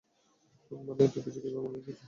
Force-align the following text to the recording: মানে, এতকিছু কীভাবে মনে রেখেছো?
মানে, 0.71 1.01
এতকিছু 1.05 1.39
কীভাবে 1.43 1.59
মনে 1.65 1.77
রেখেছো? 1.77 1.99